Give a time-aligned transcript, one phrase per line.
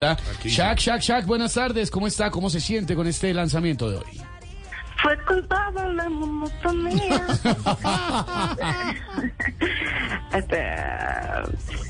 [0.00, 1.90] Shaq, Shaq, Shaq, buenas tardes.
[1.90, 2.30] ¿Cómo está?
[2.30, 4.22] ¿Cómo se siente con este lanzamiento de hoy?
[5.02, 7.26] Fue culpa de la monotonía.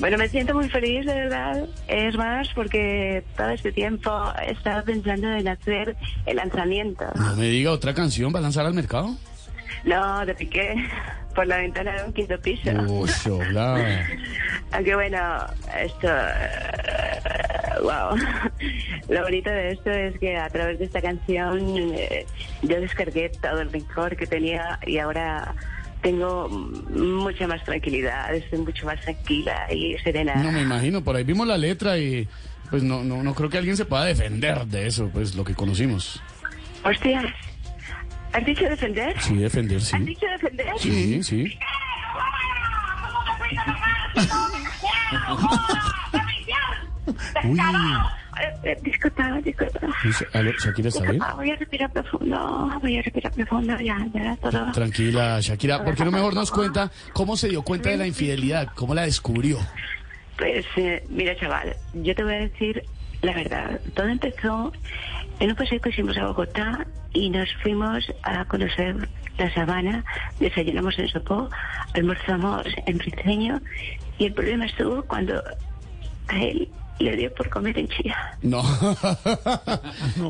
[0.00, 1.68] Bueno, me siento muy feliz, de verdad.
[1.86, 4.10] Es más, porque todo este tiempo
[4.44, 5.96] he estado pensando en hacer
[6.26, 7.04] el lanzamiento.
[7.14, 9.14] No me diga otra canción, ¿va a lanzar al mercado?
[9.84, 10.74] No, de piqué
[11.36, 12.70] por la ventana de un quinto piso.
[12.88, 13.08] Uy.
[14.72, 15.46] Aunque bueno,
[15.78, 16.08] esto...
[17.82, 18.16] Wow.
[19.08, 22.26] Lo bonito de esto es que a través de esta canción eh,
[22.62, 25.54] yo descargué todo el rencor que tenía y ahora
[26.00, 30.34] tengo mucha más tranquilidad, estoy mucho más tranquila y serena.
[30.36, 32.28] No me imagino, por ahí vimos la letra y
[32.70, 35.54] pues no, no, no creo que alguien se pueda defender de eso, pues lo que
[35.54, 36.22] conocimos.
[36.84, 37.26] Hostias,
[38.32, 39.20] ¿has dicho defender?
[39.20, 39.96] Sí, defender, sí.
[39.96, 40.66] ¿Has dicho defender?
[40.78, 41.58] Sí, sí.
[47.44, 47.58] Uy.
[48.64, 49.80] Eh, Disculpa, disculpa.
[50.32, 51.12] Aló, Shakira, ¿está bien?
[51.14, 54.72] Disculpa, voy a respirar profundo, voy a respirar profundo, ya, ya, todo.
[54.72, 55.84] Tranquila, Shakira.
[55.84, 58.68] ¿Por qué no mejor nos cuenta cómo se dio cuenta de la infidelidad?
[58.74, 59.58] ¿Cómo la descubrió?
[60.38, 62.82] Pues eh, mira, chaval, yo te voy a decir
[63.20, 63.80] la verdad.
[63.94, 64.72] Todo empezó
[65.38, 69.08] en un paseo que hicimos a Bogotá y nos fuimos a conocer
[69.38, 70.04] la sabana,
[70.40, 71.48] desayunamos en Sopó,
[71.94, 73.60] almorzamos en Briceño
[74.18, 75.42] y el problema estuvo cuando
[76.28, 76.68] a él
[77.02, 78.16] le dio por comer en Chía.
[78.42, 78.62] No.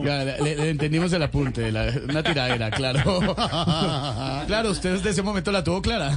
[0.05, 3.21] Ya, le, le entendimos el apunte, la- una tiradera, claro.
[4.47, 6.17] claro, usted desde ese momento la tuvo clara.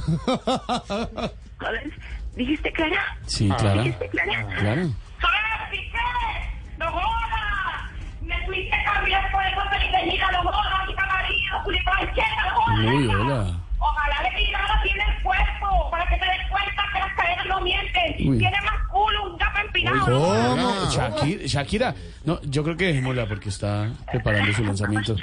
[1.58, 1.90] Joder,
[2.34, 3.16] ¿dijiste Clara?
[3.26, 3.82] Sí, Clara.
[3.82, 4.46] ¿Dijiste Clara?
[4.58, 4.82] Claro.
[5.20, 5.98] ¡Joder, Piqué!
[6.78, 7.90] ¡No jodas!
[8.22, 10.30] ¡Me fuiste a cambiar por eso felicidad!
[10.32, 11.62] ¡No jodas, mi marido!
[11.64, 12.78] ¡Culipán, cheta, no jodas!
[12.94, 13.60] Uy, hola.
[13.78, 17.60] Ojalá le tirara tiene el cuerpo para que te des cuenta que las cadenas no
[17.62, 18.16] mienten.
[18.38, 19.95] Tiene más culo, un gato empinado.
[20.06, 20.90] ¿Cómo?
[20.90, 21.94] Shakira, Shakira.
[22.24, 25.16] No, yo creo que dejémosla porque está preparando su lanzamiento.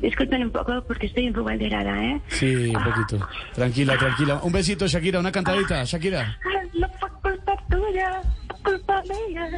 [0.00, 2.20] Disculpen un poco porque estoy un poco alterada, ¿eh?
[2.28, 3.28] Sí, un poquito.
[3.54, 4.40] Tranquila, tranquila.
[4.42, 6.38] Un besito, Shakira, una cantadita, Shakira.
[6.74, 8.22] No fue culpa tuya,
[8.62, 9.48] fue culpa mía.